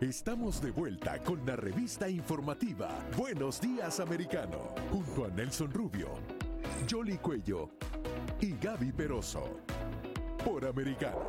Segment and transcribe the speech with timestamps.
[0.00, 2.88] Estamos de vuelta con la revista informativa
[3.18, 6.08] Buenos Días Americano, junto a Nelson Rubio,
[6.90, 7.68] Jolly Cuello
[8.40, 9.60] y Gaby Peroso,
[10.42, 11.20] por Americano.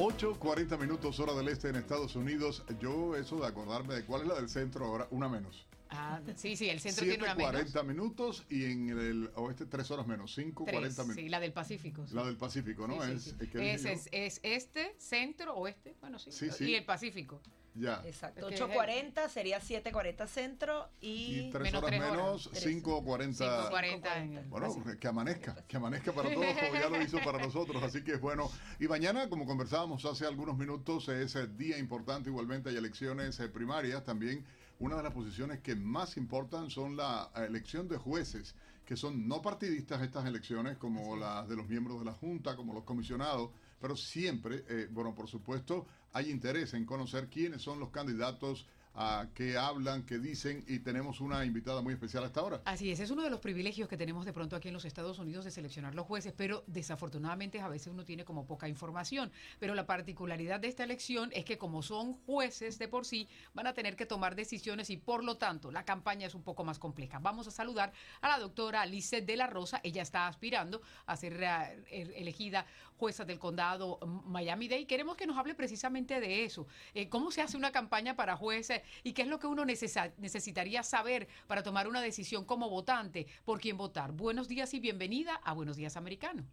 [0.00, 2.64] 8.40 minutos hora del este en Estados Unidos.
[2.80, 5.68] Yo eso de acordarme de cuál es la del centro ahora, una menos.
[5.90, 7.52] Ah, sí, sí, el centro tiene una menos.
[7.52, 11.22] 40 minutos y en el oeste 3 horas menos, 5, 40 minutos.
[11.22, 12.04] Sí, la del Pacífico.
[12.12, 13.02] La del Pacífico, ¿no?
[13.04, 16.30] es, es, es, este, centro, oeste, bueno, sí.
[16.60, 17.40] y el Pacífico.
[17.76, 18.02] Ya.
[18.04, 18.48] Exacto.
[18.48, 23.70] 8.40 sería 7.40 centro y, y 3 horas menos, 5.40.
[23.70, 24.48] 5.40.
[24.48, 27.82] Bueno, que amanezca, que amanezca para todos como ya lo hizo para nosotros.
[27.82, 28.50] Así que es bueno.
[28.80, 33.48] Y mañana, como conversábamos hace algunos minutos, es el día importante igualmente, hay elecciones eh,
[33.48, 34.44] primarias también
[34.78, 38.54] una de las posiciones que más importan son la elección de jueces,
[38.84, 42.74] que son no partidistas estas elecciones, como las de los miembros de la Junta, como
[42.74, 47.90] los comisionados, pero siempre, eh, bueno, por supuesto, hay interés en conocer quiénes son los
[47.90, 52.62] candidatos a qué hablan, qué dicen y tenemos una invitada muy especial hasta ahora.
[52.64, 55.18] Así es, es uno de los privilegios que tenemos de pronto aquí en los Estados
[55.18, 59.30] Unidos de seleccionar los jueces, pero desafortunadamente a veces uno tiene como poca información.
[59.58, 63.66] Pero la particularidad de esta elección es que como son jueces de por sí, van
[63.66, 66.78] a tener que tomar decisiones y por lo tanto la campaña es un poco más
[66.78, 67.18] compleja.
[67.18, 71.42] Vamos a saludar a la doctora Alice de la Rosa, ella está aspirando a ser
[71.42, 72.64] eh, elegida
[72.96, 74.86] jueza del condado Miami-Dade.
[74.86, 76.66] Queremos que nos hable precisamente de eso.
[76.94, 78.80] Eh, ¿Cómo se hace una campaña para jueces?
[79.02, 83.60] Y qué es lo que uno necesitaría saber para tomar una decisión como votante por
[83.60, 84.12] quién votar.
[84.12, 86.44] Buenos días y bienvenida a Buenos Días Americano.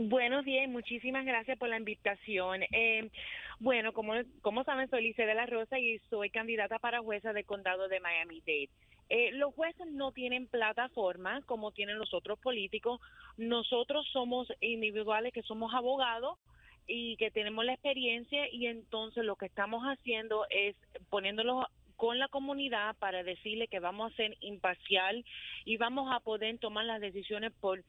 [0.00, 2.62] Buenos días muchísimas gracias por la invitación.
[2.70, 3.10] Eh,
[3.58, 7.44] bueno, como, como saben, soy Lice de la Rosa y soy candidata para jueza del
[7.44, 8.70] condado de Miami-Dade.
[9.10, 13.00] Eh, los jueces no tienen plataforma como tienen los otros políticos.
[13.36, 16.38] Nosotros somos individuales que somos abogados
[16.88, 20.74] y que tenemos la experiencia y entonces lo que estamos haciendo es
[21.10, 25.24] poniéndolo con la comunidad para decirle que vamos a ser imparcial
[25.64, 27.84] y vamos a poder tomar las decisiones por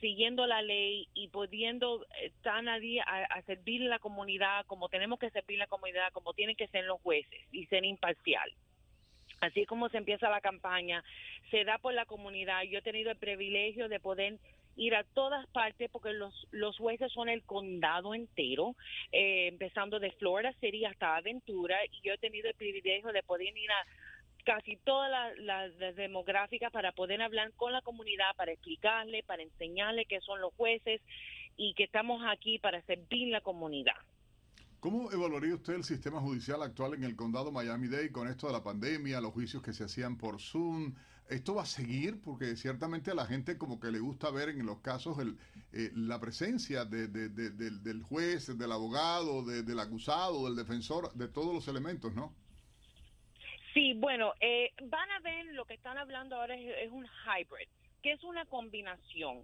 [0.00, 5.58] siguiendo la ley y pudiendo estar a, a, servir la comunidad como tenemos que servir
[5.58, 8.52] la comunidad, como tienen que ser los jueces y ser imparcial.
[9.40, 11.04] Así como se empieza la campaña,
[11.50, 12.62] se da por la comunidad.
[12.62, 14.38] Yo he tenido el privilegio de poder
[14.76, 18.76] ir a todas partes porque los, los jueces son el condado entero,
[19.12, 23.56] eh, empezando de Florida City hasta Aventura, y yo he tenido el privilegio de poder
[23.56, 23.86] ir a
[24.46, 30.20] casi todas las, demográficas para poder hablar con la comunidad, para explicarle, para enseñarle qué
[30.20, 31.02] son los jueces
[31.56, 33.96] y que estamos aquí para servir la comunidad.
[34.86, 38.62] ¿Cómo evaluaría usted el sistema judicial actual en el condado Miami-Dade con esto de la
[38.62, 40.94] pandemia, los juicios que se hacían por Zoom?
[41.28, 42.22] ¿Esto va a seguir?
[42.22, 45.38] Porque ciertamente a la gente como que le gusta ver en los casos el,
[45.72, 51.66] eh, la presencia de, del juez, del abogado, del acusado, del defensor, de todos los
[51.66, 52.32] elementos, ¿no?
[53.74, 57.68] Sí, bueno, eh, van a ver lo que están hablando ahora es, es un hybrid,
[58.04, 59.42] que es una combinación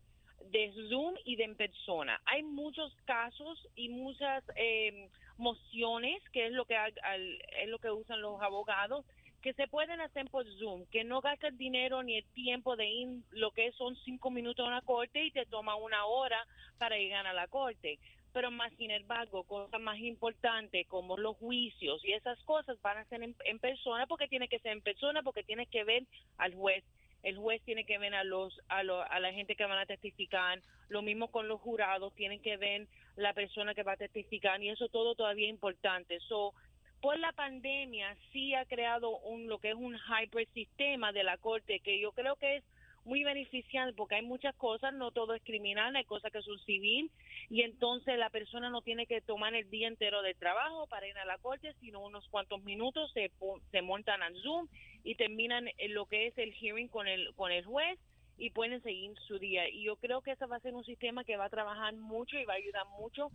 [0.53, 2.21] de Zoom y de en persona.
[2.27, 5.09] Hay muchos casos y muchas eh,
[5.43, 9.05] mociones, que es lo que es lo que usan los abogados,
[9.43, 13.09] que se pueden hacer por Zoom, que no gastas dinero ni el tiempo de ir,
[13.33, 16.47] lo que son cinco minutos a una corte y te toma una hora
[16.79, 17.99] para llegar a la corte.
[18.33, 23.05] Pero más sin embargo, cosas más importantes como los juicios y esas cosas van a
[23.05, 26.05] ser en, en persona porque tiene que ser en persona, porque tienes que ver
[26.39, 26.85] al juez
[27.23, 31.03] el juez tiene que ver a los a, la gente que van a testificar, lo
[31.03, 34.89] mismo con los jurados, tienen que ver la persona que va a testificar y eso
[34.89, 36.19] todo todavía es importante.
[36.21, 36.55] So,
[37.01, 41.37] por la pandemia sí ha creado un lo que es un hybrid sistema de la
[41.37, 42.65] corte que yo creo que es
[43.05, 47.11] muy beneficial porque hay muchas cosas, no todo es criminal, hay cosas que son civil
[47.51, 51.19] y entonces la persona no tiene que tomar el día entero de trabajo para ir
[51.19, 53.31] a la corte, sino unos cuantos minutos se,
[53.71, 54.69] se montan al Zoom
[55.05, 57.99] y terminan lo que es el hearing con el, con el juez
[58.39, 59.69] y pueden seguir su día.
[59.69, 62.39] Y yo creo que ese va a ser un sistema que va a trabajar mucho
[62.39, 63.31] y va a ayudar mucho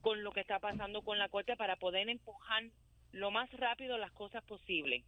[0.00, 2.64] con lo que está pasando con la corte para poder empujar
[3.12, 5.04] lo más rápido las cosas posibles.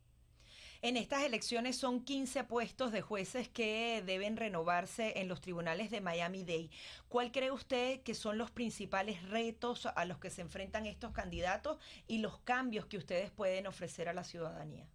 [0.83, 6.01] En estas elecciones son 15 puestos de jueces que deben renovarse en los tribunales de
[6.01, 6.71] Miami-Dade.
[7.11, 11.79] ¿Cuál cree usted que son los principales retos a los que se enfrentan estos candidatos
[12.09, 14.87] y los cambios que ustedes pueden ofrecer a la ciudadanía?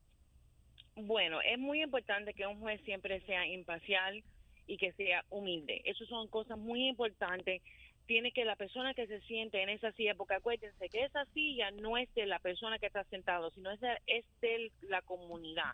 [0.95, 4.23] Bueno, es muy importante que un juez siempre sea imparcial
[4.65, 5.83] y que sea humilde.
[5.85, 7.61] Esas son cosas muy importantes
[8.05, 11.71] tiene que la persona que se siente en esa silla, porque acuérdense que esa silla
[11.71, 15.73] no es de la persona que está sentado, sino es de, es de la comunidad.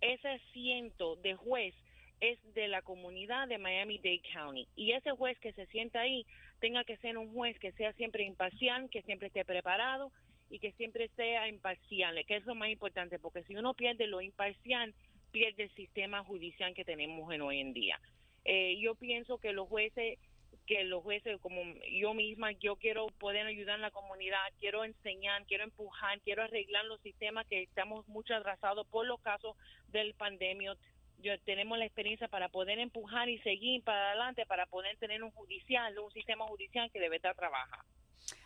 [0.00, 1.74] Ese asiento de juez
[2.20, 4.68] es de la comunidad de Miami-Dade County.
[4.76, 6.26] Y ese juez que se sienta ahí
[6.60, 10.12] tenga que ser un juez que sea siempre imparcial, que siempre esté preparado
[10.50, 14.20] y que siempre sea imparcial, que es lo más importante, porque si uno pierde lo
[14.20, 14.94] imparcial,
[15.32, 18.00] pierde el sistema judicial que tenemos en hoy en día.
[18.44, 20.18] Eh, yo pienso que los jueces
[20.66, 25.44] que los jueces, como yo misma, yo quiero poder ayudar en la comunidad, quiero enseñar,
[25.46, 29.56] quiero empujar, quiero arreglar los sistemas que estamos mucho atrasados por los casos
[29.88, 30.76] del pandemia.
[31.18, 35.30] Yo, tenemos la experiencia para poder empujar y seguir para adelante, para poder tener un
[35.30, 37.80] judicial, un sistema judicial que debe estar trabajar.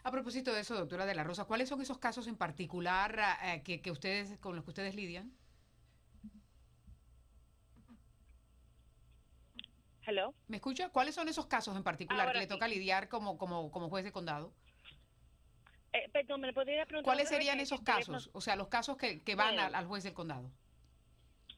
[0.02, 3.62] A propósito de eso, doctora de la Rosa, ¿cuáles son esos casos en particular eh,
[3.64, 5.32] que, que ustedes, con los que ustedes lidian?
[10.46, 10.88] ¿Me escucha?
[10.90, 14.12] ¿Cuáles son esos casos en particular que le toca lidiar como, como, como juez de
[14.12, 14.52] condado?
[15.92, 17.04] Eh, perdón, ¿me podría preguntar?
[17.04, 18.30] ¿Cuáles serían esos casos?
[18.32, 20.50] O sea, los casos que, que van al, juez del condado.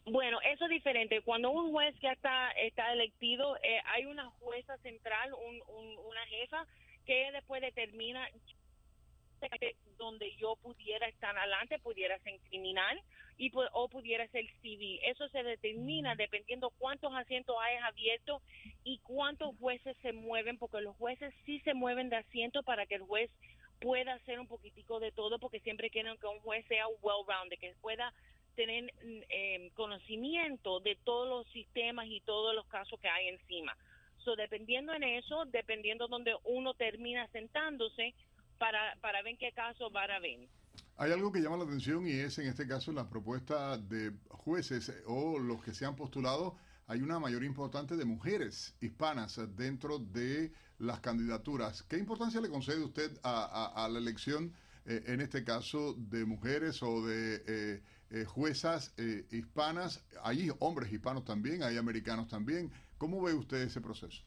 [0.06, 1.20] Bueno, eso es diferente.
[1.22, 5.62] Cuando un juez ya está, está electo, eh, hay una jueza central, un,
[5.98, 6.66] una jefa,
[7.06, 8.28] que después determina
[9.98, 13.00] donde yo pudiera estar adelante, pudiera ser criminal
[13.38, 15.00] y, o pudiera ser civil.
[15.04, 18.42] Eso se determina dependiendo cuántos asientos hay abiertos
[18.84, 22.96] y cuántos jueces se mueven, porque los jueces sí se mueven de asiento para que
[22.96, 23.30] el juez
[23.80, 27.74] pueda hacer un poquitico de todo, porque siempre quieren que un juez sea well-rounded, que
[27.80, 28.12] pueda
[28.56, 28.92] tener
[29.30, 33.76] eh, conocimiento de todos los sistemas y todos los casos que hay encima.
[34.18, 38.14] So, dependiendo en eso, dependiendo donde uno termina sentándose,
[38.60, 40.46] para, para ver qué caso van a ver.
[40.98, 44.92] Hay algo que llama la atención y es en este caso la propuesta de jueces
[45.06, 46.56] o los que se han postulado.
[46.86, 51.82] Hay una mayoría importante de mujeres hispanas dentro de las candidaturas.
[51.84, 54.52] ¿Qué importancia le concede usted a, la elección,
[54.84, 58.92] eh, en este caso, de mujeres o de eh, eh, juezas
[59.30, 60.04] hispanas?
[60.22, 62.70] Hay hombres hispanos también, hay americanos también.
[62.98, 64.22] ¿Cómo ve usted ese proceso?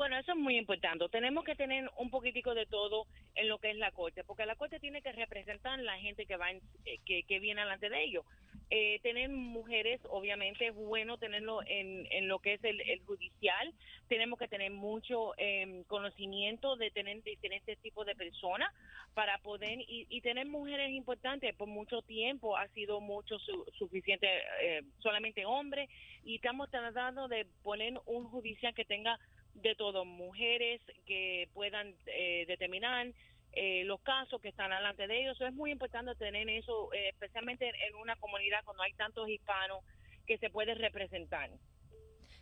[0.00, 1.06] Bueno, eso es muy importante.
[1.10, 4.56] Tenemos que tener un poquitico de todo en lo que es la corte, porque la
[4.56, 6.60] corte tiene que representar la gente que va eh,
[7.04, 8.24] que, que viene delante de ellos.
[8.72, 13.74] Eh, tener mujeres, obviamente, es bueno tenerlo en, en lo que es el, judicial.
[14.08, 18.72] Tenemos que tener mucho em, conocimiento de tener diferentes tipos de personas
[19.12, 23.38] para poder, y, tener mujeres importantes por mucho tiempo ha sido mucho
[23.76, 24.28] suficiente,
[24.62, 25.90] eh, solamente hombres,
[26.24, 29.18] y estamos tratando de poner un judicial que tenga
[29.54, 33.12] de todo, mujeres que puedan eh, determinar
[33.52, 35.40] eh, los casos que están delante de ellos.
[35.40, 39.84] es muy importante tener eso, eh, especialmente en una comunidad cuando hay tantos hispanos
[40.26, 41.50] que se puede representar.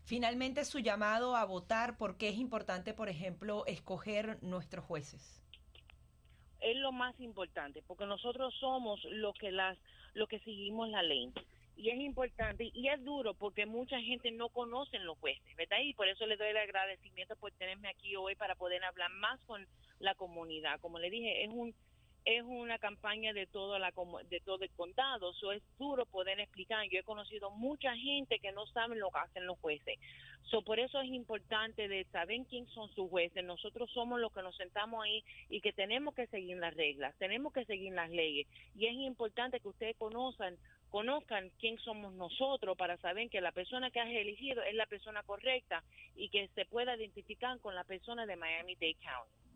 [0.04, 5.42] Finalmente, su llamado a votar, porque es importante, por ejemplo, escoger nuestros jueces?
[6.60, 9.78] Es lo más importante, porque nosotros somos los que las,
[10.14, 11.32] los que seguimos la ley
[11.78, 15.78] y es importante y es duro porque mucha gente no conoce los jueces, ¿verdad?
[15.82, 19.40] Y por eso le doy el agradecimiento por tenerme aquí hoy para poder hablar más
[19.46, 19.64] con
[20.00, 20.80] la comunidad.
[20.80, 21.72] Como le dije, es un
[22.24, 23.90] es una campaña de todo la
[24.28, 26.84] de todo el condado, eso es duro poder explicar.
[26.90, 29.98] Yo he conocido mucha gente que no saben lo que hacen los jueces.
[30.50, 33.44] So, por eso es importante de saber quién son sus jueces.
[33.44, 37.52] Nosotros somos los que nos sentamos ahí y que tenemos que seguir las reglas, tenemos
[37.52, 38.46] que seguir las leyes.
[38.74, 40.58] Y es importante que ustedes conozcan
[40.90, 45.22] conozcan quién somos nosotros para saber que la persona que has elegido es la persona
[45.22, 45.82] correcta
[46.16, 49.48] y que se pueda identificar con la persona de Miami-Dade County.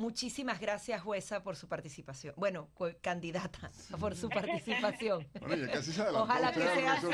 [0.00, 2.32] Muchísimas gracias, jueza, por su participación.
[2.38, 2.70] Bueno,
[3.02, 5.28] candidata, por su participación.
[5.40, 7.06] Bueno, ya casi se adelantó Ojalá que sea así,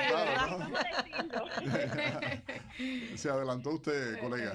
[3.16, 4.54] se adelantó usted, colega.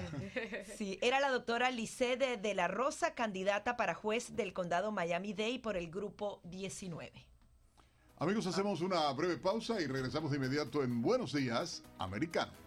[0.76, 5.76] Sí, era la doctora Licede de la Rosa, candidata para juez del condado Miami-Dade por
[5.76, 7.31] el grupo 19.
[8.22, 12.62] Amigos, hacemos una breve pausa y regresamos de inmediato en Buenos Días, Americano.